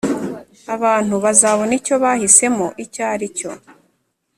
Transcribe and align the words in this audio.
Abantu 0.75 1.15
bazabona 1.23 1.71
icyo 1.79 1.95
bahisemo 2.03 2.67
icyo 2.83 3.01
aricyo 3.13 3.51